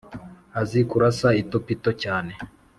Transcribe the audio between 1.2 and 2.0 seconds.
itopito